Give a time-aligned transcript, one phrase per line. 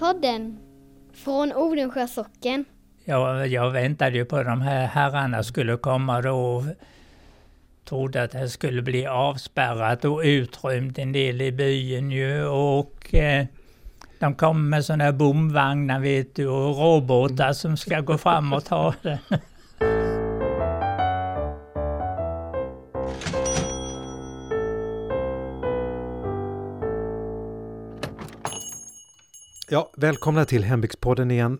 [0.00, 0.58] Hembygdspodden
[1.14, 2.64] från Odensjö socken.
[3.04, 6.64] Jag, jag väntade ju på de här herrarna skulle komma då och
[7.84, 13.46] trodde att det skulle bli avspärrat och utrymt en del i byn ju och eh,
[14.18, 18.64] de kommer med sådana här bomvagnar vet du och robotar som ska gå fram och
[18.64, 19.18] ta det.
[29.72, 31.58] Ja, välkomna till Hembygdspodden igen.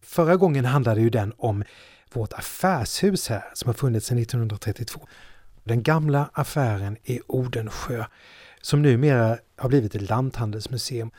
[0.00, 1.64] Förra gången handlade ju den om
[2.12, 5.00] vårt affärshus här som har funnits sedan 1932.
[5.64, 8.04] Den gamla affären i Odensjö
[8.62, 11.10] som numera har blivit ett lanthandelsmuseum.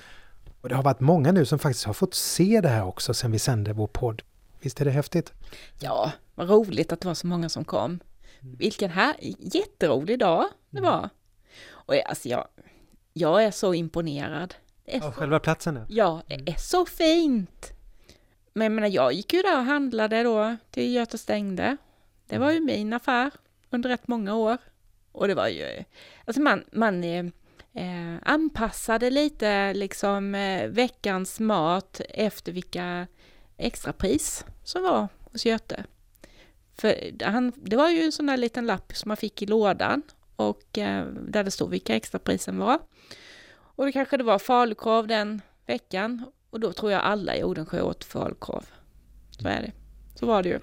[0.62, 3.32] Och det har varit många nu som faktiskt har fått se det här också sedan
[3.32, 4.22] vi sände vår podd.
[4.60, 5.34] Visst är det häftigt?
[5.80, 8.00] Ja, vad roligt att det var så många som kom.
[8.40, 10.92] Vilken här jätterolig dag det Mm.
[10.92, 11.10] var.
[11.70, 12.48] Och jag- alltså jag,
[13.14, 14.56] jag är så imponerad.
[14.92, 15.76] Är så, själva platsen?
[15.76, 15.86] ja.
[16.28, 17.72] ja, det är så fint.
[18.54, 21.78] Men jag menar, jag gick ju där och handlade då till Göta stängde.
[22.28, 23.32] Det var ju min affär
[23.70, 24.58] under rätt många år.
[25.12, 25.84] Och det var ju,
[26.26, 27.26] alltså man, man eh,
[27.74, 33.08] eh, anpassade lite liksom eh, veckans mat efter vilka
[33.58, 35.86] extrapris som var hos Göte.
[36.78, 40.02] För han, det var ju en sån där liten lapp som man fick i lådan
[40.36, 42.80] och eh, där det stod vilka extraprisen var.
[43.82, 47.82] Och det kanske det var falukorv den veckan och då tror jag alla i Odensjö
[47.82, 48.64] åt falukorv.
[49.32, 49.72] Så är det.
[50.16, 50.60] Så var det ju.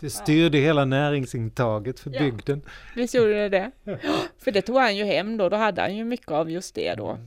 [0.00, 2.20] Det styrde hela näringsintaget för Ja.
[2.20, 2.62] bygden.
[2.96, 3.98] Visst gjorde det det?
[4.38, 6.94] För det tog han ju hem då, då hade han ju mycket av just det
[6.94, 7.18] då.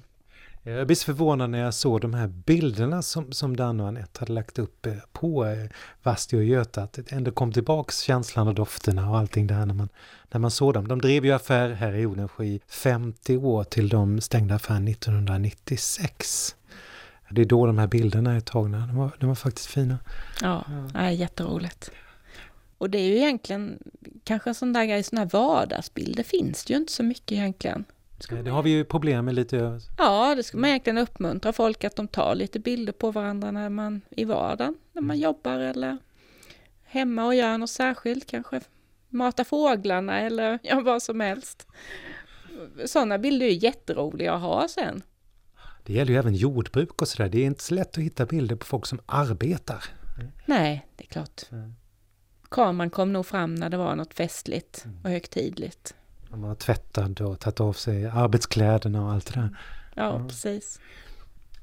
[0.63, 4.19] Jag blir så förvånad när jag såg de här bilderna som, som Danne och Anette
[4.19, 5.69] hade lagt upp eh, på eh,
[6.03, 6.83] Vasti och Göta.
[6.83, 9.89] Att det ändå kom tillbaks känslan och dofterna och allting där när man,
[10.31, 10.87] när man såg dem.
[10.87, 16.55] De drev ju affär här i Odensjö i 50 år till de stängde affären 1996.
[17.29, 18.87] Det är då de här bilderna är tagna.
[18.87, 19.97] De var, de var faktiskt fina.
[20.41, 21.91] Ja, det är jätteroligt.
[22.77, 23.79] Och det är ju egentligen
[24.23, 27.31] kanske en sån där grej, sån här vardagsbild, det finns det ju inte så mycket
[27.31, 27.85] egentligen.
[28.31, 29.79] Eh, Det har vi ju problem med lite.
[29.97, 33.69] Ja, det ska man egentligen uppmuntra folk att de tar lite bilder på varandra när
[33.69, 35.97] man i vardagen, när man jobbar eller
[36.83, 38.61] hemma och gör något särskilt, kanske
[39.09, 41.67] mata fåglarna eller ja, vad som helst.
[42.85, 45.03] Sådana bilder är ju jätteroliga att ha sen.
[45.85, 47.29] Det gäller ju även jordbruk och sådär.
[47.29, 49.83] Det är inte så lätt att hitta bilder på folk som arbetar.
[50.45, 51.41] Nej, det är klart.
[51.51, 51.73] Mm.
[52.49, 55.95] Kameran kom nog fram när det var något festligt och högtidligt.
[56.31, 59.57] De har tvättat och tagit av sig arbetskläderna och allt det där.
[59.95, 60.27] Ja, Mm.
[60.27, 60.79] precis.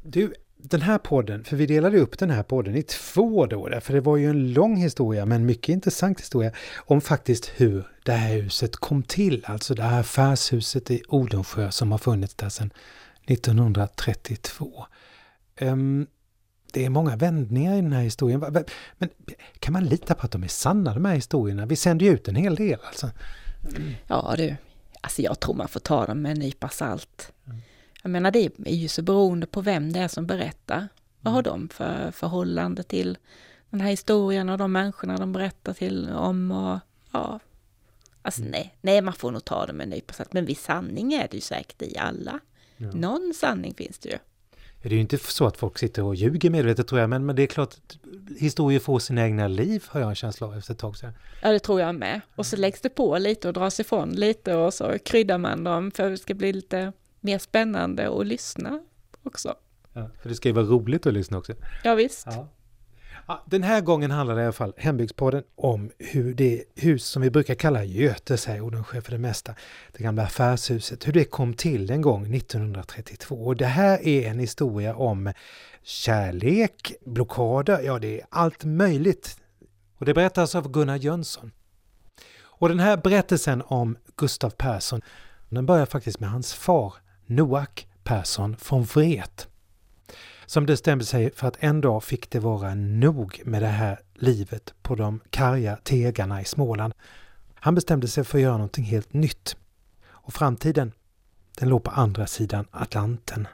[0.03, 3.93] Du, den här podden, för vi delade upp den här podden i två då, för
[3.95, 8.35] det var ju en lång historia, men mycket intressant historia om faktiskt hur det här
[8.35, 12.71] huset kom till, alltså det här affärshuset i Odensjö som har funnits där sedan
[13.27, 14.87] 1932.
[15.57, 16.07] Ehm,
[16.73, 18.41] det är många vändningar i den här historien,
[18.99, 19.09] men
[19.59, 21.67] kan man lita på att de är sanna de här historierna?
[21.67, 23.11] Vi sänder ju ut en hel del alltså.
[24.07, 24.57] Ja du,
[25.01, 27.33] alltså jag tror man får ta dem med en nypa salt.
[28.03, 30.89] Jag menar det är ju så beroende på vem det är som berättar.
[31.21, 33.19] Vad har de för förhållande till
[33.71, 36.79] den här historien och de människorna de berättar till om och
[37.13, 37.41] ja.
[38.23, 40.33] Alltså nej, nej man får nog ta det med en nypa salt.
[40.33, 42.41] Men viss sanning är det ju säkert i alla.
[42.77, 42.91] Ja.
[42.93, 44.19] Någon sanning finns det ju.
[44.83, 47.37] Det är ju inte så att folk sitter och ljuger medvetet tror jag, men, men
[47.37, 47.75] det är klart
[48.39, 51.13] historier får sina egna liv har jag en känsla av efter ett tag sedan.
[51.43, 52.21] Ja, det tror jag med.
[52.35, 55.91] Och så läggs det på lite och dras ifrån lite och så kryddar man dem
[55.91, 58.81] för att det ska bli lite mer spännande att lyssna
[59.23, 59.55] också.
[59.93, 61.53] Ja, för det ska ju vara roligt att lyssna också.
[61.85, 62.27] Ja, visst.
[62.27, 62.49] Ja.
[63.31, 67.23] Ja, den här gången handlar det i alla fall, Hembygdspodden, om hur det hus som
[67.23, 69.55] vi brukar kalla Götes här i Odensjö för det mesta,
[69.93, 73.35] det gamla affärshuset, hur det kom till en gång 1932.
[73.35, 75.33] Och det här är en historia om
[75.83, 79.37] kärlek, blockader, ja det är allt möjligt.
[79.99, 81.53] Och det berättas av Gunnar Jönsson.
[82.41, 85.03] Och den här berättelsen om Gustav Persson,
[85.49, 86.95] den börjar faktiskt med hans far,
[87.27, 89.49] Noak Persson från Vret
[90.49, 94.75] som bestämde sig för att en dag fick det vara nog med det här livet
[94.83, 96.93] på de karga tegarna i Småland.
[97.55, 99.57] Han bestämde sig för att göra någonting helt nytt.
[100.07, 100.93] Och framtiden,
[101.59, 103.49] den låg på andra sidan Atlanten.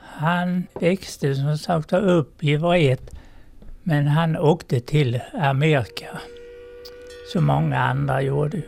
[0.00, 3.10] Han växte som sagt upp i Vret,
[3.82, 6.20] men han åkte till Amerika.
[7.32, 8.62] Som många andra gjorde.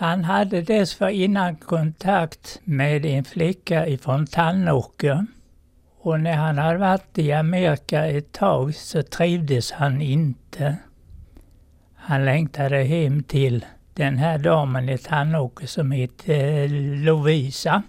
[0.00, 5.26] Han hade dessförinnan kontakt med en flicka ifrån Tannåker.
[6.00, 10.76] Och när han hade varit i Amerika ett tag så trivdes han inte.
[11.94, 13.64] Han längtade hem till
[13.94, 16.70] den här damen i Tannåker som hette eh,
[17.04, 17.82] Lovisa.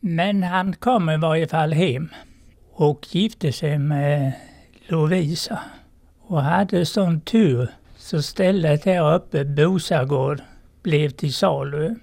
[0.00, 2.08] Men han kom i varje fall hem
[2.72, 4.32] och gifte sig med
[4.88, 5.60] Lovisa.
[6.20, 10.42] Och hade sån tur så stället här uppe, Bosagård,
[10.82, 11.94] blev till salu.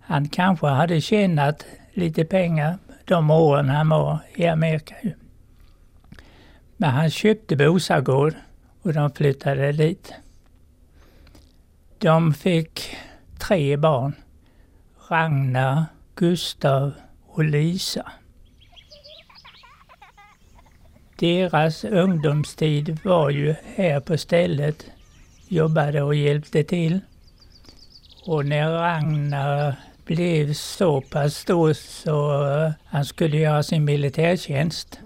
[0.00, 4.94] Han kanske hade tjänat lite pengar de åren han var i Amerika.
[6.76, 8.34] Men han köpte Bosagård
[8.82, 10.12] och de flyttade dit.
[11.98, 12.96] De fick
[13.38, 14.12] tre barn.
[15.08, 15.84] Ragnar,
[16.14, 16.92] Gustav
[17.26, 18.12] och Lisa.
[21.16, 24.86] Deras ungdomstid var ju här på stället,
[25.48, 27.00] jobbade och hjälpte till.
[28.26, 29.74] Och när Ragnar
[30.04, 35.00] blev så pass stor så eh, han skulle göra sin militärtjänst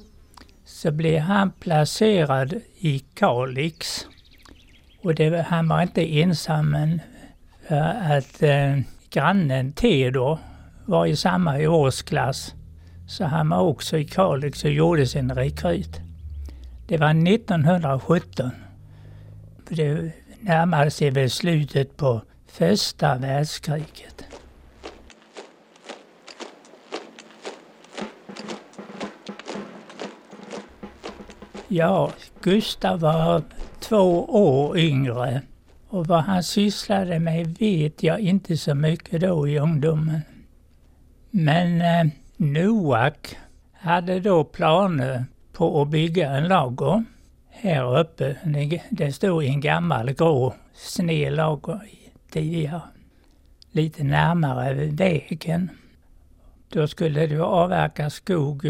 [0.64, 4.06] så blev han placerad i Kalix.
[5.02, 7.00] Och det, han var inte ensam men
[7.68, 8.78] för att eh,
[9.10, 10.38] grannen Theodor
[10.84, 12.54] var i samma årsklass.
[13.08, 16.00] Så han var också i Kalix och gjorde sin rekryt.
[16.88, 18.50] Det var 1917.
[19.68, 22.22] Det närmade sig väl slutet på
[22.56, 24.24] första världskriget.
[31.68, 32.10] Ja,
[32.40, 33.42] Gustav var
[33.80, 35.42] två år yngre
[35.88, 40.20] och vad han sysslade med vet jag inte så mycket då i ungdomen.
[41.30, 43.36] Men eh, Noak
[43.72, 47.04] hade då planer på att bygga en lager
[47.50, 48.36] här uppe.
[48.90, 51.80] Det stod i en gammal grå sned lager
[52.36, 52.80] tidigare.
[53.72, 55.70] Lite närmare vägen.
[56.68, 58.66] Då skulle det avverka skog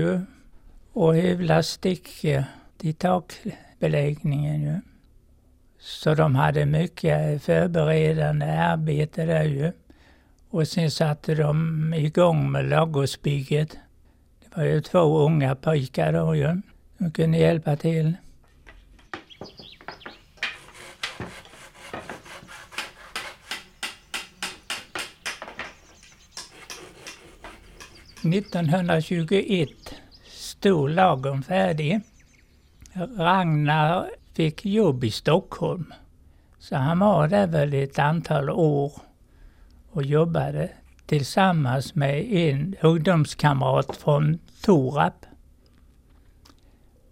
[0.93, 2.45] och hyvla stickor
[2.79, 4.81] till takbeläggningen ju.
[5.79, 9.73] Så de hade mycket förberedande arbete där ju.
[10.51, 13.79] Och sen satte de igång med ladugårdsbygget.
[14.41, 16.63] Det var ju två unga pojkar då ju.
[16.99, 18.17] De kunde hjälpa till.
[28.33, 29.69] –1921
[30.27, 32.01] stod lagen färdig.
[33.17, 35.95] Ragnar fick jobb i Stockholm.
[36.59, 38.93] Så han var där väl ett antal år
[39.91, 40.71] och jobbade
[41.07, 45.27] tillsammans med en ungdomskamrat från Torap.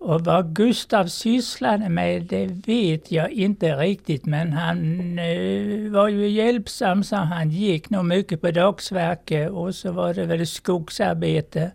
[0.05, 6.29] Och vad Gustav sysslade med det vet jag inte riktigt men han eh, var ju
[6.29, 11.73] hjälpsam så han gick nog mycket på dagsverke och så var det väl skogsarbete.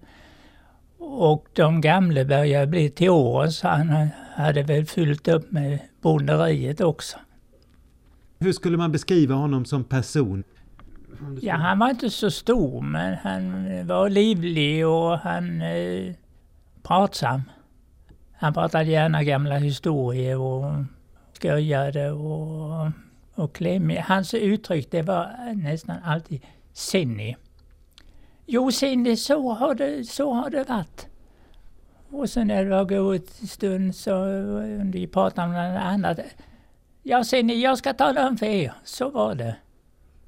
[0.97, 6.81] Och de gamla började bli till åren så han hade väl fyllt upp med bonderiet
[6.81, 7.17] också.
[8.39, 10.43] Hur skulle man beskriva honom som person?
[11.41, 16.13] Ja, han var inte så stor men han var livlig och han eh,
[16.83, 17.41] pratsam.
[18.41, 20.83] Han pratade gärna gamla historier och
[21.33, 22.91] skojade och,
[23.35, 23.97] och klämmig.
[23.97, 26.41] Hans uttryck det var nästan alltid
[26.73, 27.37] sinnig.
[28.45, 31.07] Jo, Cindy, så har det, så har det varit.
[32.09, 34.25] Och sen när det var gått en stund så
[34.83, 36.19] de pratade om något annat.
[37.03, 38.73] Ja, Cindy, jag ska tala om för er.
[38.83, 39.55] Så var det.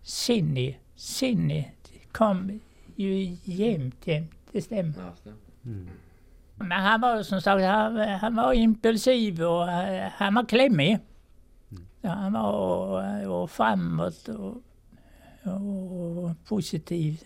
[0.01, 1.65] Cindy, Cindy
[2.11, 2.59] kom
[2.95, 4.31] ju jämt, jämt.
[4.51, 4.93] Det stämmer.
[5.65, 5.89] Mm.
[6.61, 9.67] Men han var som sagt, han, han var impulsiv och
[10.17, 10.99] han var klämmig.
[11.71, 11.85] Mm.
[12.01, 14.63] Ja, han var och, och framåt och,
[15.43, 17.23] och positiv.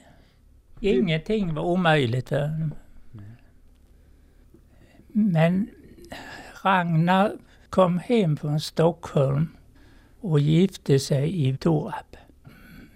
[0.80, 2.74] Ingenting var omöjligt för honom.
[5.08, 5.70] Men
[6.64, 7.32] Ragnar
[7.70, 9.48] kom hem från Stockholm
[10.22, 12.16] och gifte sig i Torp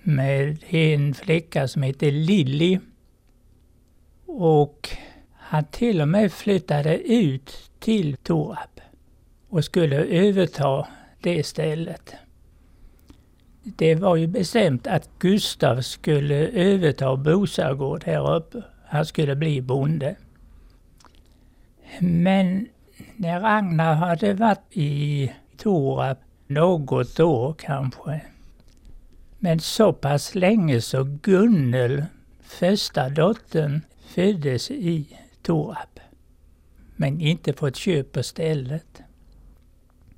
[0.03, 2.79] med en flicka som hette Lilly.
[4.25, 4.89] Och
[5.51, 8.79] han till och med flyttade ut till Torp
[9.50, 10.88] och skulle överta
[11.22, 12.13] det stället.
[13.63, 18.62] Det var ju bestämt att Gustav skulle överta Bosagård här uppe.
[18.86, 20.15] Han skulle bli bonde.
[22.00, 22.68] Men
[23.15, 28.22] när Ragnar hade varit i Torp något år kanske,
[29.39, 32.06] men så pass länge så Gunnel,
[32.41, 35.06] första dottern, föddes i
[35.50, 36.00] Storab,
[36.96, 39.01] Men inte fått köp på stället.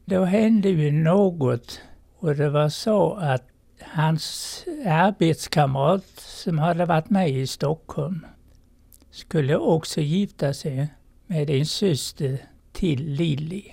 [0.06, 1.82] Då hände ju något
[2.20, 3.44] och det var så att
[3.82, 8.26] hans arbetskamrat som hade varit med i Stockholm
[9.12, 10.88] skulle också gifta sig
[11.28, 12.38] med en syster
[12.72, 13.64] till Lilly.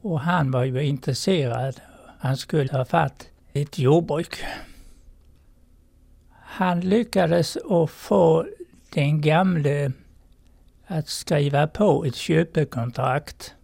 [0.00, 1.80] Och han var ju intresserad
[2.18, 4.44] han skulle ha fatt ett jordbruk.
[6.30, 8.46] Han lyckades att få
[8.94, 9.92] den gamle
[10.92, 13.54] att skriva på ett köpekontrakt.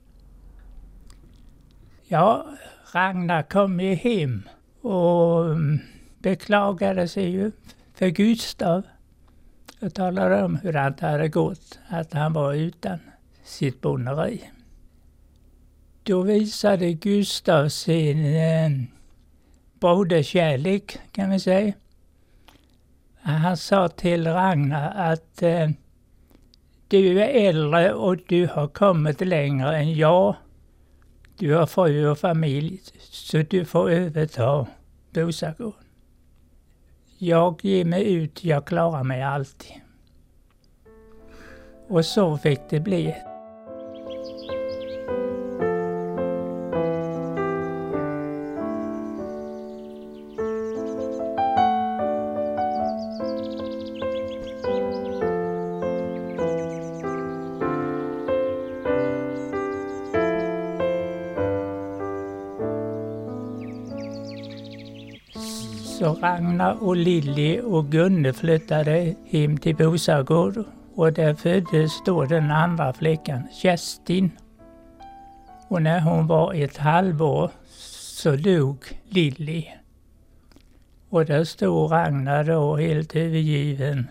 [2.06, 2.46] Ja,
[2.92, 4.48] Ragnar kom ju hem
[4.80, 5.78] och mm,
[6.18, 7.52] beklagade sig ju
[7.94, 8.82] för Gustav
[9.80, 12.98] och talade om hur det hade gått, att han var utan
[13.44, 14.50] sitt bonderi.
[16.02, 18.70] Då visade Gustav sin eh,
[19.80, 21.72] broderkärlek, kan vi säga.
[23.20, 25.70] Han sa till Ragnar att eh,
[26.88, 30.36] du är äldre och du har kommit längre än jag.
[31.38, 34.66] Du har fru och familj, så du får överta
[35.10, 35.84] Bosagården.
[37.18, 39.72] Jag ger mig ut, jag klarar mig alltid.
[41.88, 43.14] Och så fick det bli.
[66.38, 70.64] Ragnar och Lilly och Gunne flyttade hem till Bosagård
[70.94, 74.30] och där föddes då den andra flickan, Kerstin.
[75.68, 77.50] Och när hon var ett halvår
[78.20, 79.64] så dog Lilly.
[81.08, 84.06] Och där stod Ragnar då helt övergiven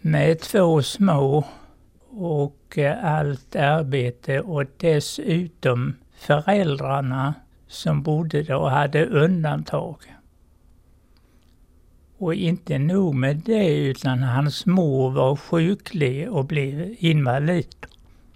[0.00, 1.44] med två små
[2.10, 7.34] och allt arbete och dessutom föräldrarna
[7.66, 10.13] som bodde där och hade undantag.
[12.24, 17.86] Och inte nog med det, utan hans mor var sjuklig och blev invalid.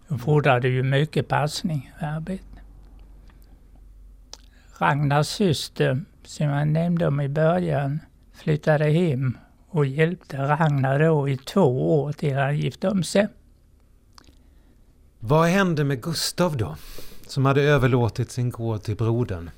[0.09, 2.61] Hon fordrade ju mycket passning och arbete.
[4.79, 8.01] Ragnars syster, som jag nämnde om i början,
[8.35, 13.29] flyttade hem och hjälpte Ragnar då i två år till han gifte om sig.
[15.21, 16.77] Vad hände med Gustav då?
[17.27, 19.51] Som hade överlåtit sin gård till brodern.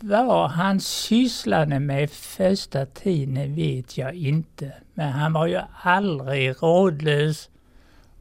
[0.00, 4.72] Vad han sysslade med första tiden vet jag inte.
[4.94, 7.50] Men han var ju aldrig rådlös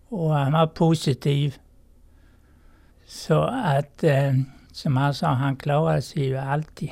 [0.09, 1.55] och han var positiv.
[3.05, 4.33] Så att, eh,
[4.71, 6.91] som han sa, han klarade sig ju alltid.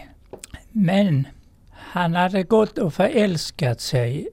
[0.72, 1.28] Men
[1.72, 4.28] han hade gått och förälskat sig.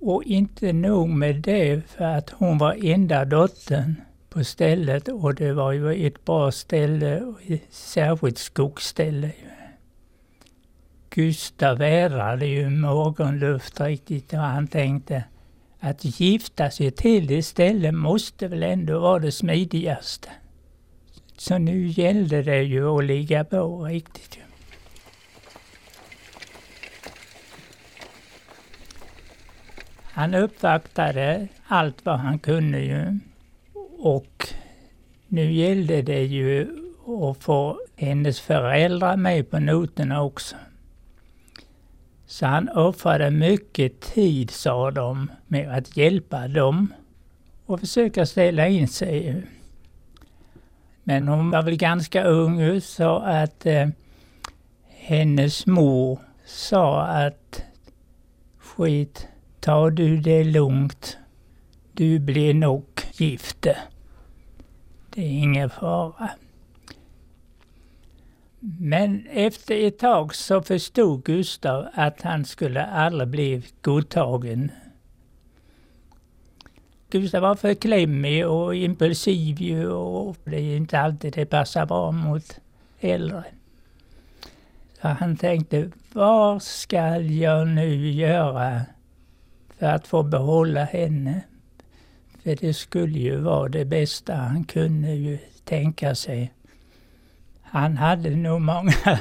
[0.00, 3.94] Och inte nog med det, för att hon var enda dottern
[4.30, 7.34] på stället och det var ju ett bra ställe,
[7.70, 9.32] särskilt skogsställe.
[11.10, 15.24] Gustav vädrade ju morgonluft riktigt och han tänkte
[15.80, 20.28] att gifta sig till det stället måste väl ändå vara det smidigaste.
[21.36, 24.38] Så nu gällde det ju att ligga på riktigt.
[30.02, 33.18] Han uppvaktade allt vad han kunde ju.
[33.98, 34.48] Och
[35.28, 36.68] nu gällde det ju
[37.06, 40.56] att få hennes föräldrar med på noterna också.
[42.26, 46.94] Så han offrade mycket tid, sa de, med att hjälpa dem
[47.66, 49.42] och försöka ställa in sig.
[51.02, 53.88] Men hon var väl ganska ung så att eh,
[54.88, 57.62] hennes mor sa att
[58.58, 59.28] skit,
[59.60, 61.18] ta du det lugnt.
[61.98, 63.76] Du blir nog gifte.
[65.10, 66.30] Det är ingen fara.
[68.60, 74.72] Men efter ett tag så förstod Gustav att han skulle aldrig bli godtagen.
[77.10, 82.10] Gustav var för klämmig och impulsiv ju och det är inte alltid det passar bra
[82.10, 82.60] mot
[83.00, 83.44] äldre.
[85.00, 88.80] Så han tänkte, vad ska jag nu göra
[89.78, 91.42] för att få behålla henne?
[92.42, 96.52] För det skulle ju vara det bästa han kunde ju tänka sig.
[97.62, 98.92] Han hade nog många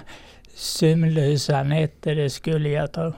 [0.55, 3.13] sömnlösa nätter, det skulle jag tro.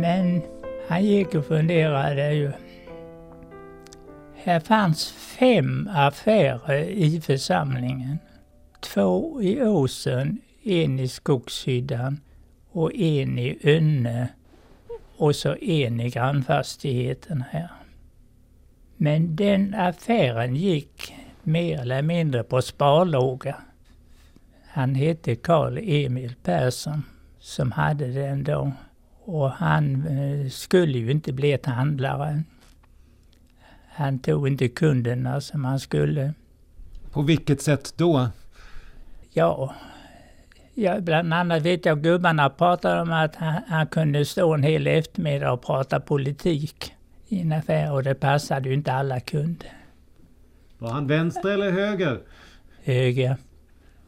[0.00, 0.42] Men
[0.88, 2.52] han gick och funderade ju.
[4.42, 8.18] Här fanns fem affärer i församlingen.
[8.80, 12.20] Två i Åsen, en i Skogshyddan
[12.70, 14.28] och en i Önne
[15.16, 17.70] och så en i grannfastigheten här.
[18.96, 23.56] Men den affären gick mer eller mindre på sparlåga.
[24.68, 27.02] Han hette Karl Emil Persson
[27.38, 28.72] som hade den då.
[29.24, 32.42] Och han eh, skulle ju inte bli ett handlare.
[33.98, 36.34] Han tog inte kunderna som han skulle.
[37.10, 38.28] På vilket sätt då?
[39.30, 39.74] Ja,
[40.74, 44.86] ja bland annat vet jag gubbarna pratade om att han, han kunde stå en hel
[44.86, 46.92] eftermiddag och prata politik
[47.28, 49.72] i en affär och det passade ju inte alla kunder.
[50.78, 52.20] Var han vänster eller höger?
[52.82, 53.36] Höger.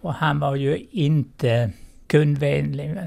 [0.00, 1.72] Och han var ju inte
[2.06, 2.98] kundvänlig.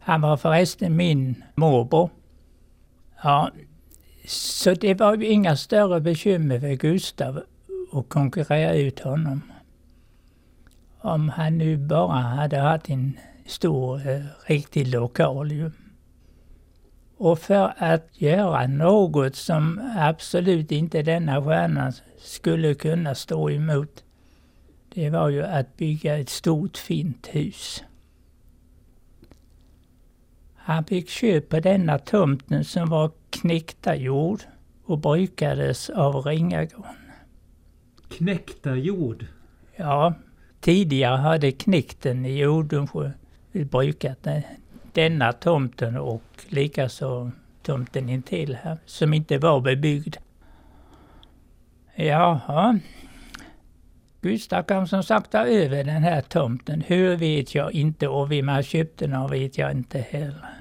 [0.00, 2.10] Han var förresten min morbror.
[3.22, 3.50] Ja,
[4.26, 7.42] så det var ju inga större bekymmer för Gustav
[7.92, 9.42] att konkurrera ut honom.
[11.00, 15.70] Om han nu bara hade haft en stor, eh, riktig lokal ju.
[17.16, 24.04] Och för att göra något som absolut inte denna stjärna skulle kunna stå emot,
[24.94, 27.84] det var ju att bygga ett stort fint hus.
[30.70, 34.40] Han fick köp på denna tomten som var knäktarjord
[34.84, 36.94] och brukades av Ringagården.
[38.08, 39.26] Knäktarjord?
[39.76, 40.14] Ja,
[40.60, 43.10] tidigare hade knäkten i Odensjö
[43.52, 44.26] brukat
[44.92, 47.30] denna tomten och likaså
[47.62, 50.16] tomten intill här, som inte var bebyggd.
[51.94, 52.78] Jaha.
[54.20, 56.80] Gustav kom som sagt över den här tomten.
[56.86, 60.59] Hur vet jag inte och vem han köpte den av vet jag inte heller.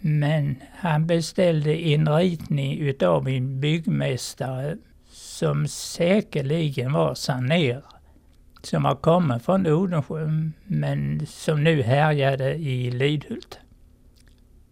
[0.00, 4.76] Men han beställde en ritning utav en byggmästare
[5.10, 7.82] som säkerligen var Sanér,
[8.62, 10.28] Som har kommit från Odensjö
[10.64, 13.58] men som nu härjade i Lidhult.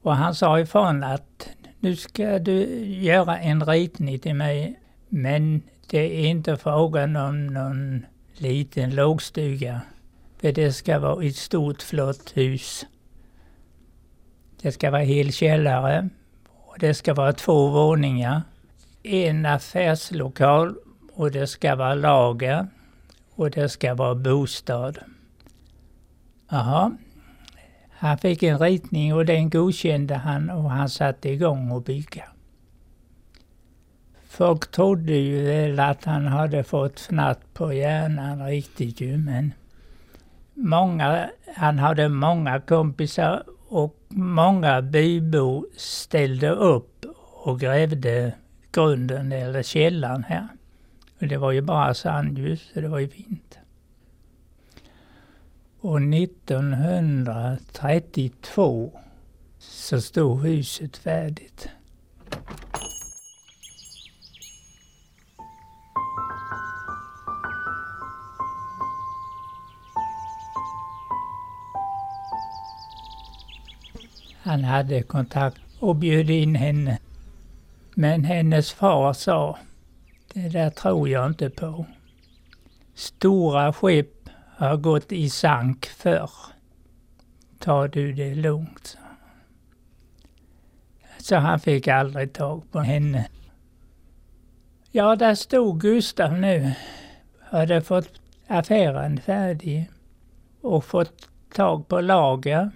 [0.02, 1.48] Och han sa ifrån att
[1.80, 8.06] nu ska du göra en ritning till mig men det är inte frågan om någon
[8.36, 9.80] liten lågstuga.
[10.40, 12.86] För det ska vara ett stort flott hus.
[14.66, 16.08] Det ska vara hel källare
[16.66, 18.42] och det ska vara två våningar.
[19.02, 20.74] En affärslokal
[21.14, 22.66] och det ska vara lager
[23.34, 24.98] och det ska vara bostad.
[26.48, 26.96] Jaha.
[27.90, 32.24] Han fick en ritning och den godkände han och han satte igång att bygga.
[34.28, 39.52] Folk trodde ju väl att han hade fått fnatt på hjärnan riktigt ju, men
[40.54, 48.32] många, han hade många kompisar och många bybor ställde upp och grävde
[48.72, 50.48] grunden eller källan här.
[51.20, 53.58] Och det var ju bara sandljus, så det var ju fint.
[55.80, 59.00] Och 1932
[59.58, 61.68] så stod huset färdigt.
[74.46, 76.98] Han hade kontakt och bjöd in henne.
[77.94, 79.58] Men hennes far sa,
[80.32, 81.86] det där tror jag inte på.
[82.94, 86.30] Stora skepp har gått i sank förr.
[87.58, 88.98] Ta du det lugnt,
[91.18, 93.28] Så han fick aldrig tag på henne.
[94.90, 96.72] Ja, där stod Gustav nu.
[97.40, 99.90] Hade fått affären färdig
[100.60, 102.70] och fått tag på lager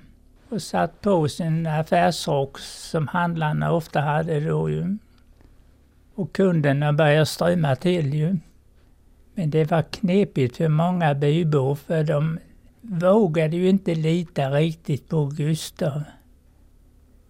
[0.51, 4.97] och satt på sin affärsrock som handlarna ofta hade då ju.
[6.15, 8.37] Och kunderna började strömma till ju.
[9.35, 12.39] Men det var knepigt för många bybor för de
[12.81, 16.03] vågade ju inte lita riktigt på Gustav.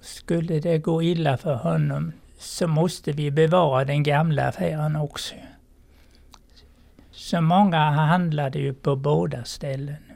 [0.01, 5.35] Skulle det gå illa för honom så måste vi bevara den gamla affären också.
[7.11, 10.10] Så många handlade ju på båda ställen.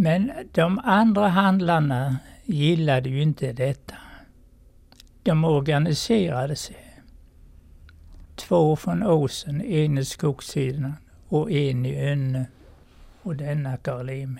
[0.00, 3.94] Men de andra handlarna gillade ju inte detta.
[5.22, 6.76] De organiserade sig.
[8.36, 10.94] Två från Åsen, en i Skogssidan
[11.28, 12.46] och en i Önne
[13.22, 14.38] och denna Karl Emil.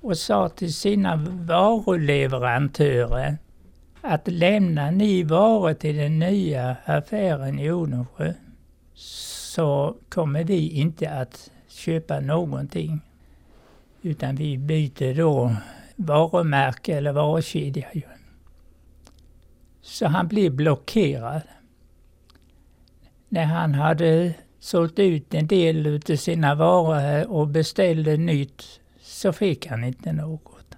[0.00, 3.38] Och sa till sina varuleverantörer
[4.00, 8.32] att lämnar ni varor till den nya affären i Odensjö
[8.94, 13.00] så kommer vi inte att köpa någonting.
[14.02, 15.56] Utan vi byter då
[15.96, 17.86] varumärke eller varukedja.
[19.80, 21.42] Så han blev blockerad.
[23.28, 29.66] När han hade sålt ut en del av sina varor och beställde nytt så fick
[29.66, 30.76] han inte något.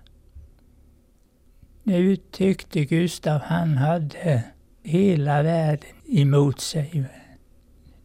[1.82, 4.44] Nu tyckte Gustav han hade
[4.82, 7.04] hela världen emot sig.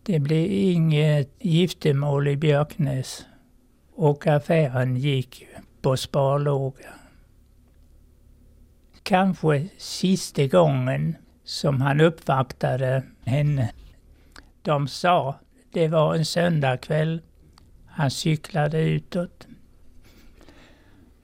[0.04, 3.26] Det blev inget giftermål i Björknäs
[3.96, 5.48] och affären gick
[5.82, 6.94] på sparlåga.
[9.04, 13.72] kanske sista gången som han uppvaktade henne.
[14.62, 15.36] De sa,
[15.72, 17.22] det var en söndagkväll,
[17.86, 19.48] han cyklade utåt.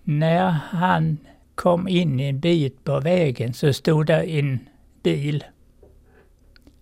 [0.04, 1.18] När han
[1.56, 4.60] kom in en bit på vägen så stod där en
[5.04, 5.44] bil.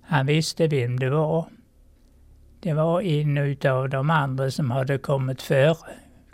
[0.01, 1.45] Han visste vem det var.
[2.61, 5.75] Det var en utav de andra som hade kommit före.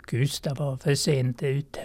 [0.06, 1.80] Gustav var för sent ute.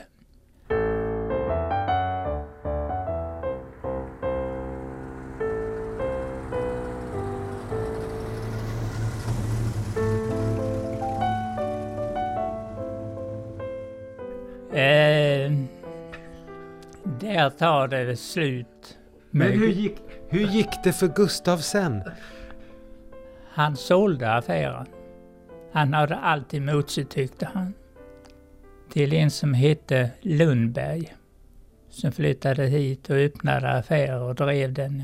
[14.73, 15.51] Eh,
[17.03, 18.97] där tar det slut.
[19.31, 19.95] Men hur gick,
[20.29, 22.03] hur gick det för Gustav sen?
[23.53, 24.85] Han sålde affären.
[25.71, 27.73] Han hade allt emot sig tyckte han.
[28.91, 31.13] Till en som hette Lundberg.
[31.89, 35.03] Som flyttade hit och öppnade affärer och drev den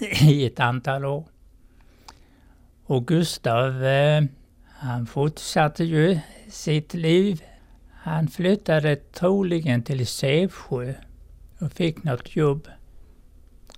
[0.00, 1.24] eh, i ett antal år.
[2.86, 4.24] Och Gustav, eh,
[4.68, 6.18] han fortsatte ju
[6.48, 7.42] sitt liv.
[7.92, 10.94] Han flyttade troligen till Sävsjö
[11.58, 12.68] och fick något jobb.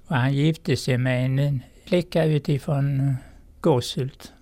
[0.07, 3.15] Och han gifte sig med en flicka utifrån eh,
[3.61, 4.33] Gåshult.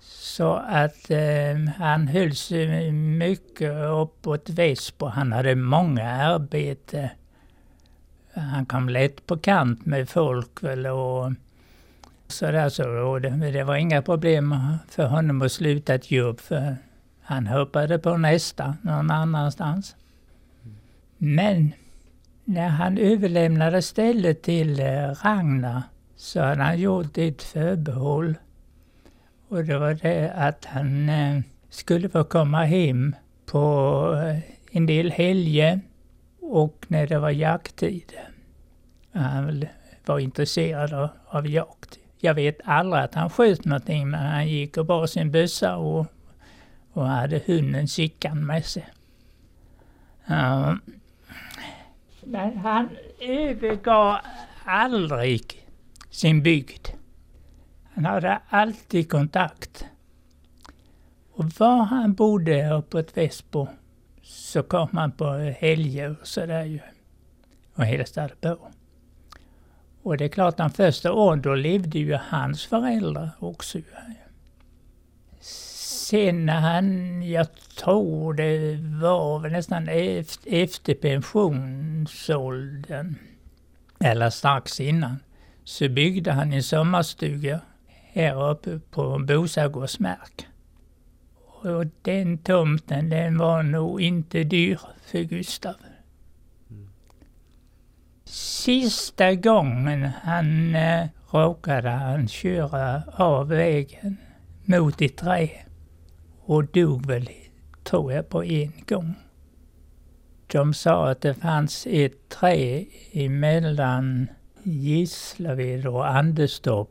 [0.00, 5.06] Så att eh, han höll sig mycket uppåt Väsby.
[5.06, 7.10] Han hade många arbete.
[8.34, 11.32] Han kom lätt på kant med folk väl och
[12.28, 12.90] sådär så.
[12.90, 14.54] Och det, det var inga problem
[14.88, 16.76] för honom att sluta ett jobb för
[17.22, 19.96] han hoppade på nästa någon annanstans.
[21.18, 21.72] Men
[22.44, 25.82] när han överlämnade stället till eh, Ragnar
[26.16, 28.34] så hade han gjort ett förbehåll.
[29.48, 35.10] Och det var det att han eh, skulle få komma hem på eh, en del
[35.10, 35.80] helger
[36.40, 38.12] och när det var jakttid.
[39.12, 39.64] Han
[40.04, 41.98] var intresserad av, av jakt.
[42.18, 46.06] Jag vet aldrig att han sköt någonting men han gick och bar sin bössa och,
[46.92, 48.86] och hade hunden Sickan med sig.
[50.26, 50.80] Um,
[52.24, 52.88] Men han
[53.20, 54.16] övergav
[54.64, 55.65] aldrig
[56.16, 56.88] sin bygd.
[57.94, 59.84] Han hade alltid kontakt.
[61.32, 63.68] Och var han bodde uppåt Väsbo
[64.22, 66.80] så kom han på helger och sådär ju.
[67.74, 68.58] Och hälsade på.
[70.02, 73.78] Och det är klart, de första åren då levde ju hans föräldrar också.
[75.40, 79.88] Sen när han, jag tror det var väl nästan
[80.44, 83.14] efter pensionsåldern,
[84.00, 85.16] eller strax innan,
[85.66, 90.46] så byggde han en sommarstuga här uppe på Bosagårdsmark.
[91.62, 95.74] Och den tomten den var nog inte dyr för Gustav.
[98.24, 104.16] Sista gången han eh, råkade han köra av vägen
[104.64, 105.50] mot ett träd
[106.40, 107.28] och dog väl,
[107.84, 109.14] tror jag, på en gång.
[110.46, 114.28] De sa att det fanns ett träd emellan
[114.66, 116.88] Gislaved och Anderstorp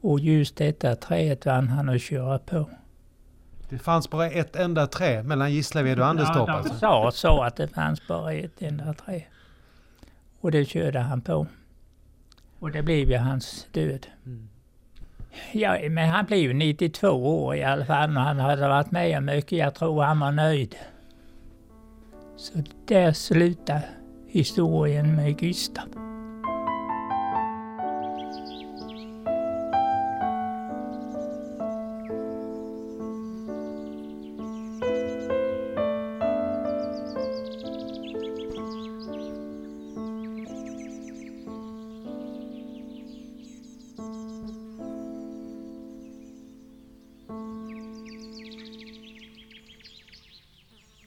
[0.00, 2.70] och just detta trädet vann han att köra på.
[3.68, 6.74] Det fanns bara ett enda trä mellan Gislaved och Anderstorp ja, de alltså.
[6.74, 9.22] sa så att det fanns bara ett enda träd.
[10.40, 11.46] Och det körde han på.
[12.58, 14.06] Och det blev ju hans död.
[14.26, 14.48] Mm.
[15.52, 19.18] Ja, men han blev ju 92 år i alla fall och han hade varit med
[19.18, 19.58] om mycket.
[19.58, 20.76] Jag tror han var nöjd.
[22.36, 23.80] Så där slutar
[24.28, 26.11] historien med Gustav.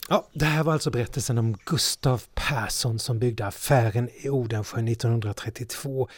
[0.09, 6.09] Ja, det här var alltså berättelsen om Gustav Persson som byggde affären i Odensjö 1932.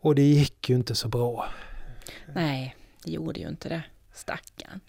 [0.00, 1.48] Och det gick ju inte så bra.
[2.34, 3.82] Nej, det gjorde ju inte det.
[4.14, 4.80] Stackarn.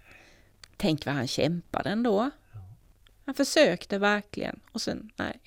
[0.78, 2.30] Tänk vad han kämpade ändå.
[3.26, 5.40] Han försökte verkligen och sen, nej.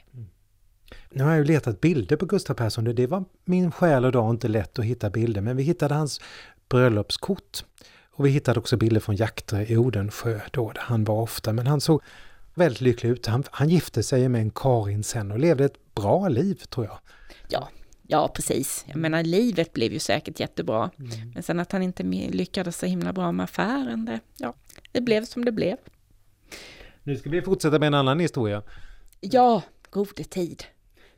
[1.11, 2.85] Nu har jag ju letat bilder på Gustav Persson.
[2.85, 6.21] Det var min själ och dag inte lätt att hitta bilder, men vi hittade hans
[6.69, 7.65] bröllopskort.
[8.11, 11.53] Och vi hittade också bilder från jakter i Odensjö då, där han var ofta.
[11.53, 12.03] Men han såg
[12.55, 13.27] väldigt lycklig ut.
[13.27, 16.99] Han, han gifte sig med en Karin sen och levde ett bra liv, tror jag.
[17.49, 17.69] Ja,
[18.07, 18.85] ja precis.
[18.89, 20.91] Jag menar, livet blev ju säkert jättebra.
[21.35, 24.55] Men sen att han inte lyckades så himla bra med affären, det, ja,
[24.93, 25.77] det blev som det blev.
[27.03, 28.63] Nu ska vi fortsätta med en annan historia.
[29.21, 30.65] Ja, gode tid.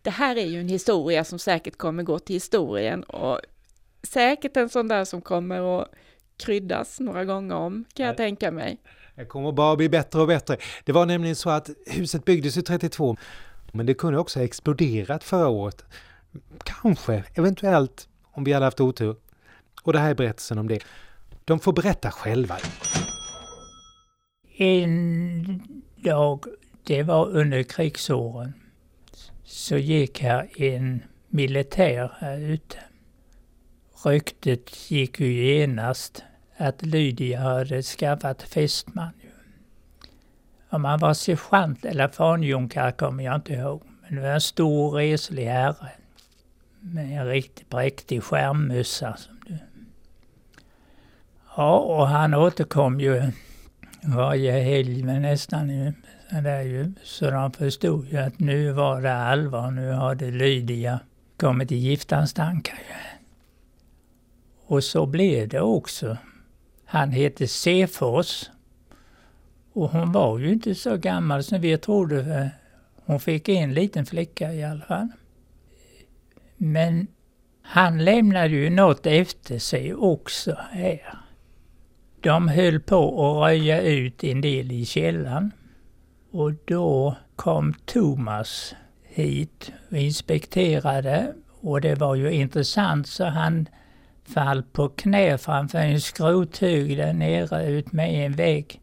[0.02, 3.40] det här är ju en historia som säkert kommer gå till historien och
[4.02, 5.88] säkert en sån där som kommer att
[6.36, 8.78] kryddas några gånger om, kan jag tänka mig.
[9.16, 10.56] Det kommer bara bli bättre och bättre.
[10.84, 13.16] Det var nämligen så att huset byggdes ju 32,
[13.72, 15.84] men det kunde också ha exploderat förra året.
[16.64, 19.16] Kanske, eventuellt, om vi hade haft otur.
[19.82, 20.84] Och det här är berättelsen om det.
[21.44, 22.58] De får berätta själva.
[24.56, 25.62] En
[25.96, 26.44] dag,
[26.84, 28.52] det var under krigsåren,
[29.44, 32.78] så gick här en militär här ute.
[34.04, 36.22] Ryktet gick ju genast
[36.56, 39.10] att Lydia hade skaffat fästman.
[40.70, 43.82] Om han var sergeant eller fanjunkare kommer jag inte ihåg.
[44.02, 45.90] Men det var en stor reslig herre.
[46.80, 49.16] Med en riktigt präktig skärmmössa.
[49.16, 49.58] Som du.
[51.56, 53.22] Ja, och han återkom ju
[54.02, 55.92] varje helg men nästan ju.
[56.42, 56.92] Där ju.
[57.02, 59.70] Så de förstod ju att nu var det allvar.
[59.70, 61.00] Nu hade Lydia
[61.36, 62.78] kommit i giftans tankar.
[64.66, 66.16] Och så blev det också.
[66.84, 68.50] Han hette Sefors.
[69.72, 72.50] Och hon var ju inte så gammal som vi trodde.
[73.04, 75.08] Hon fick en liten flicka i alla fall.
[76.56, 77.06] Men
[77.62, 81.18] han lämnade ju något efter sig också här.
[82.20, 85.50] De höll på att röja ut en del i källan.
[86.30, 91.34] Och då kom Thomas hit och inspekterade.
[91.60, 93.68] Och det var ju intressant så han
[94.24, 98.80] fall på knä framför en skrothög där nere ut med en vägg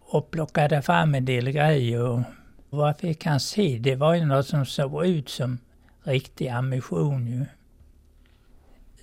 [0.00, 2.02] och plockade fram en del grejer.
[2.02, 2.22] Och
[2.70, 3.78] vad fick han se?
[3.78, 5.58] Det var ju något som såg ut som
[6.02, 7.46] riktig ammunition ju.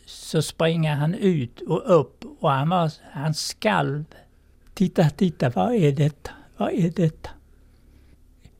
[0.05, 4.05] Så springer han ut och upp och han, var, han skalv.
[4.73, 6.31] Titta, titta, vad är detta?
[6.57, 7.29] Vad är detta?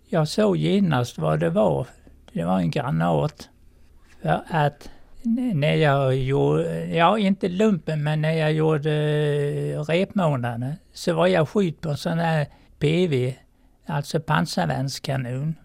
[0.07, 1.87] Jag såg genast vad det var.
[2.33, 3.49] Det var en granat.
[4.21, 4.89] För att
[5.35, 11.49] när jag gjorde, ja inte lumpen, men när jag gjorde eh, repmånaden så var jag
[11.49, 12.47] skjut på en sån här
[12.79, 13.35] PV,
[13.85, 15.55] alltså pansarvärnskanon.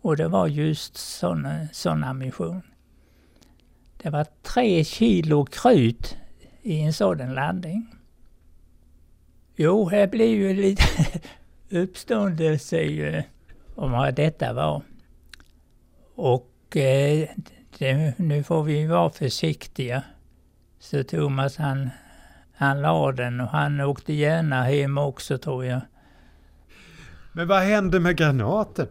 [0.00, 2.62] Och det var just sån, eh, sån ammunition.
[4.02, 6.16] Det var tre kilo krut
[6.62, 7.94] i en sådan landning.
[9.56, 10.84] Jo, här blir ju lite
[11.70, 13.24] uppståndelse ju eh,
[13.74, 14.82] om vad detta var.
[16.14, 17.28] Och eh,
[17.78, 20.02] det, nu får vi vara försiktiga.
[20.78, 21.90] Så Thomas han,
[22.54, 25.80] han la den och han åkte gärna hem också tror jag.
[27.32, 28.86] Men vad hände med granaten?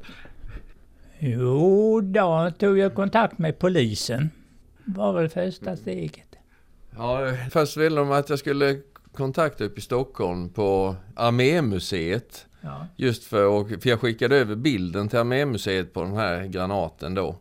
[1.20, 4.30] Jo, då tog jag kontakt med polisen.
[4.86, 6.36] Det var väl första steget.
[6.98, 8.82] Ja, först ville de att jag skulle
[9.14, 12.46] kontakta upp i Stockholm på Armémuseet.
[12.62, 12.88] Ja.
[12.96, 17.36] Just för, för jag skickade över bilden till Armémuseet på den här granaten då.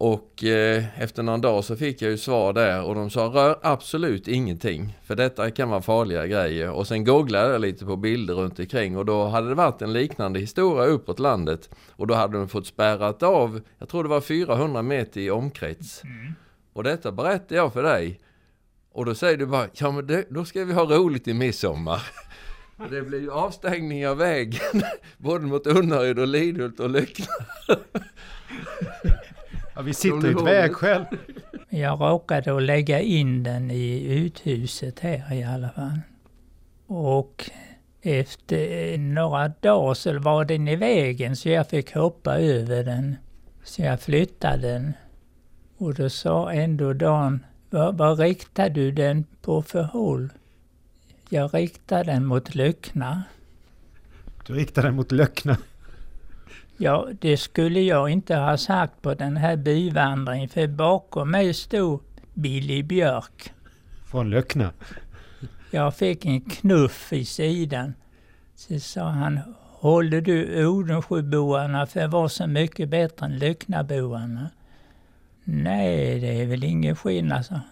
[0.00, 3.58] Och eh, efter någon dag så fick jag ju svar där och de sa rör
[3.62, 4.98] absolut ingenting.
[5.04, 6.70] För detta kan vara farliga grejer.
[6.70, 9.92] Och sen googlade jag lite på bilder runt omkring och då hade det varit en
[9.92, 11.70] liknande historia uppåt landet.
[11.90, 16.04] Och då hade de fått spärrat av, jag tror det var 400 meter i omkrets.
[16.04, 16.32] Mm.
[16.72, 18.20] Och detta berättade jag för dig.
[18.92, 22.02] Och då säger du bara, ja men det, då ska vi ha roligt i midsommar.
[22.90, 24.82] Det blir ju avstängning av vägen,
[25.18, 27.26] både mot Unnaryd och Lidhult och Lyckna.
[29.80, 31.04] Ja, vi sitter i ett vägskäl.
[31.68, 36.00] Jag råkade att lägga in den i uthuset här i alla fall.
[36.86, 37.50] Och
[38.02, 43.16] efter några dagar så var den i vägen så jag fick hoppa över den.
[43.64, 44.92] Så jag flyttade den.
[45.78, 50.28] Och då sa ändå Dan, vad, vad riktar du den på för håll?
[51.28, 53.22] Jag riktar den mot Löckna.
[54.46, 55.56] Du riktar den mot Löckna?
[56.82, 62.00] Ja, det skulle jag inte ha sagt på den här byvandringen för bakom mig stod
[62.34, 63.52] Billy Björk.
[64.06, 64.72] Från Löckna?
[65.70, 67.94] Jag fick en knuff i sidan.
[68.54, 74.50] Så sa han, håller du Odensjöboarna för att vara så mycket bättre än Löcknaboarna?
[75.44, 77.64] Nej, det är väl ingen skillnad, sa han.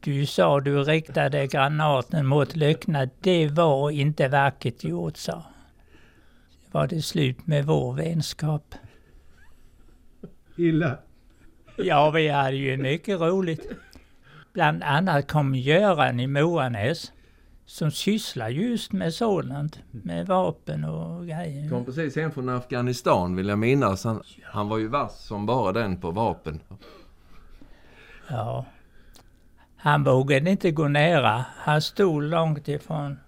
[0.00, 3.08] Du sa du riktade granaten mot Löckna.
[3.20, 5.42] Det var inte vackert gjort, sa
[6.72, 8.74] var det slut med vår vänskap.
[10.56, 10.98] Illa.
[11.76, 13.70] Ja, vi hade ju mycket roligt.
[14.52, 17.12] Bland annat kom Göran i Moanäs
[17.66, 21.70] som sysslar just med sådant, med vapen och grejer.
[21.70, 24.04] Kom precis hem från Afghanistan vill jag minnas.
[24.04, 26.60] Han, han var ju vass som bara den på vapen.
[28.28, 28.64] Ja.
[29.76, 31.44] Han vågade inte gå nära.
[31.56, 33.18] Han stod långt ifrån.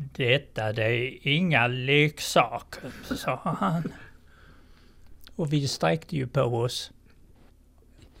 [0.00, 3.92] Detta det är inga leksaker, sa han.
[5.36, 6.90] Och vi sträckte ju på oss.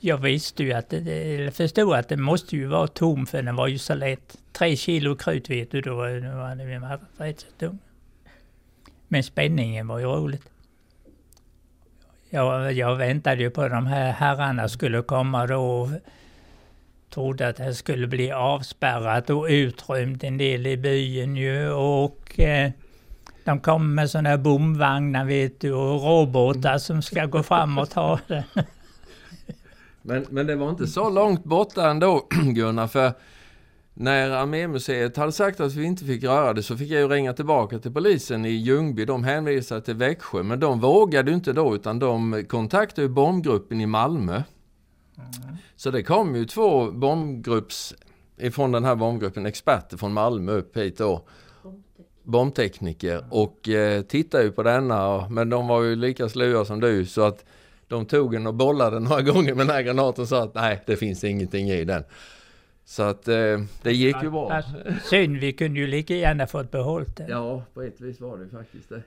[0.00, 3.56] Jag visste ju att det, eller förstod att det måste ju vara tom för den
[3.56, 4.38] var ju så lätt.
[4.52, 7.78] Tre kilo krut vet du, då var den rätt så tung.
[9.08, 10.50] Men spänningen var ju roligt.
[12.30, 15.88] Jag, jag väntade ju på att de här herrarna skulle komma då och
[17.10, 22.70] trodde att det skulle bli avspärrat och utrymmt en del i byn ju och eh,
[23.44, 27.90] de kom med sådana här bomvagnar vet du och robotar som ska gå fram och
[27.90, 28.44] ta det.
[30.02, 33.12] Men, men det var inte så långt borta ändå Gunnar för
[33.94, 37.32] när Armémuseet hade sagt att vi inte fick röra det så fick jag ju ringa
[37.32, 39.04] tillbaka till polisen i Ljungby.
[39.04, 44.42] De hänvisade till Växjö men de vågade inte då utan de kontaktade bombgruppen i Malmö.
[45.18, 45.56] Mm.
[45.76, 47.94] Så det kom ju två bombgrupps,
[48.36, 51.22] ifrån den här bombgruppen, experter från Malmö upp hit då.
[52.22, 57.06] Bombtekniker och eh, tittade ju på denna men de var ju lika slöa som du
[57.06, 57.44] så att
[57.88, 60.82] de tog den och bollade några gånger med den här granaten och sa att nej
[60.86, 62.04] det finns ingenting i den.
[62.84, 64.62] Så att eh, det gick ju bra.
[65.04, 67.30] Synd, vi kunde ju lika gärna fått behållit den.
[67.30, 69.02] Ja, på ett vis var det faktiskt det.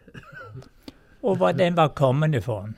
[1.21, 2.74] Och var den var kommen ifrån?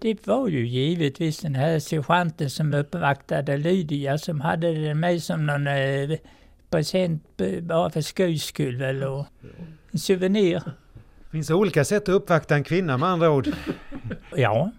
[0.00, 5.46] Det var ju givetvis den här sergeanten som uppvaktade Lydia som hade den med som
[5.46, 6.18] någon eh,
[6.70, 7.22] present
[7.62, 9.26] bara för skojs skull väl och
[9.90, 10.62] en souvenir.
[11.24, 13.48] Det finns olika sätt att uppvakta en kvinna med andra ord.
[14.36, 14.70] Ja.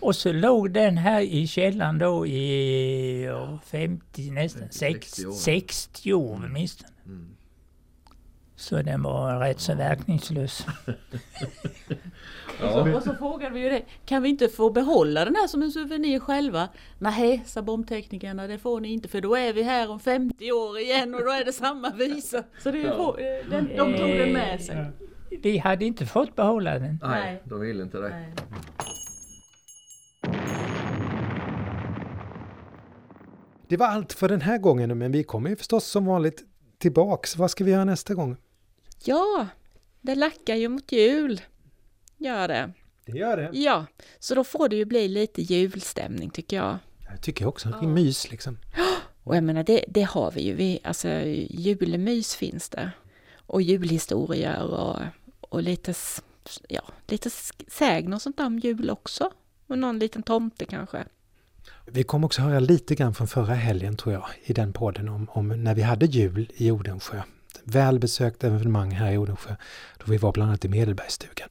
[0.00, 3.28] Och så låg den här i källaren då i
[3.66, 6.92] 50, nästan 60 år, 60 år åtminstone.
[7.06, 7.28] Mm.
[8.62, 10.66] Så den var rätt så verkningslös.
[12.60, 12.66] ja.
[12.66, 15.46] och, så, och så frågade vi ju det, kan vi inte få behålla den här
[15.46, 16.68] som en souvenir själva?
[16.98, 20.78] Nej, sa bombteknikerna, det får ni inte för då är vi här om 50 år
[20.78, 22.44] igen och då är det samma visa.
[22.58, 23.16] Så det ja.
[23.50, 24.86] den, de tog den med sig.
[25.42, 26.98] Vi hade inte fått behålla den.
[27.02, 28.08] Nej, de ville inte det.
[28.08, 28.34] Nej.
[33.68, 36.44] Det var allt för den här gången, men vi kommer ju förstås som vanligt
[36.78, 37.36] tillbaks.
[37.36, 38.36] Vad ska vi göra nästa gång?
[39.04, 39.46] Ja,
[40.00, 41.40] det lackar ju mot jul.
[42.16, 42.72] Gör det.
[43.06, 43.50] Det gör det.
[43.52, 43.86] Ja,
[44.18, 46.78] så då får det ju bli lite julstämning tycker jag.
[47.10, 48.58] Jag tycker också, det är mys liksom.
[49.24, 50.54] Och jag menar, det, det har vi ju.
[50.54, 51.08] Vi, alltså,
[51.50, 52.90] julmys finns det.
[53.46, 54.98] Och julhistorier och,
[55.40, 55.94] och lite,
[56.68, 57.30] ja, lite
[57.68, 59.30] sägner och sånt där om jul också.
[59.66, 61.04] Och någon liten tomte kanske.
[61.86, 65.28] Vi kommer också höra lite grann från förra helgen tror jag i den podden om,
[65.30, 67.22] om när vi hade jul i Odensjö.
[67.64, 69.56] Välbesökt evenemang här i Odensjö
[69.98, 71.48] då vi var bland annat i Medelbergsstugan.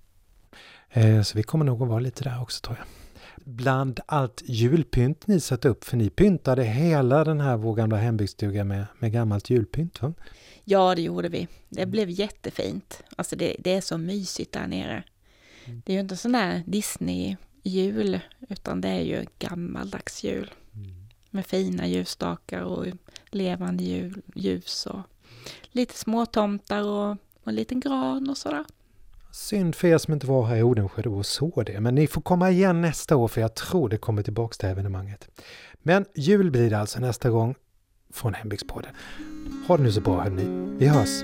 [0.90, 2.88] Eh, så vi kommer nog att vara lite där också tror jag.
[3.46, 8.64] Bland allt julpynt ni satt upp, för ni pyntade hela den här vår gamla hembygdsstuga
[8.64, 10.14] med, med gammalt julpynt va?
[10.64, 11.48] Ja, det gjorde vi.
[11.70, 13.04] Det blev jättefint.
[13.16, 15.04] Alltså det, det är så mysigt där nere.
[15.66, 15.82] Mm.
[15.86, 18.20] Det är ju inte sån här Disney jul,
[18.50, 20.52] utan det är ju gammaldags jul.
[20.74, 20.92] Mm.
[21.30, 22.86] Med fina ljusstakar och
[23.30, 25.00] levande jul, ljus och
[25.72, 28.66] lite småtomtar och, och en liten gran och sådär.
[29.32, 32.08] Synd för er som inte var här i Odensjö då och såg det, men ni
[32.08, 35.30] får komma igen nästa år för jag tror det kommer tillbaks till evenemanget.
[35.84, 37.56] Men jul blir det alltså nästa gång
[38.14, 38.92] från Hembygdspodden.
[39.68, 40.78] Ha det nu så bra hörni.
[40.78, 41.24] Vi hörs!